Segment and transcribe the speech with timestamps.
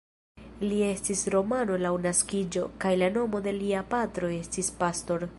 [0.69, 5.27] Li estis romano laŭ naskiĝo, kaj la nomo de lia patro estis Pastor.